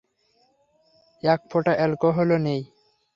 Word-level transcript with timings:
এক 1.23 1.39
ফোঁটা 1.49 1.73
অ্যালকোহলও 1.77 2.37
নেই! 2.37 2.61